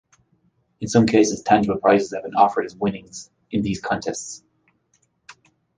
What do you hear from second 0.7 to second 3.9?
In some cases, tangible prizes have been offered as winnings in these